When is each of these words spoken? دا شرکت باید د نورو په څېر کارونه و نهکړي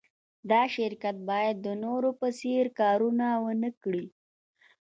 دا 0.51 0.61
شرکت 0.75 1.15
باید 1.29 1.55
د 1.61 1.67
نورو 1.83 2.09
په 2.19 2.27
څېر 2.39 2.65
کارونه 2.79 3.25
و 3.43 3.45
نهکړي 3.63 4.05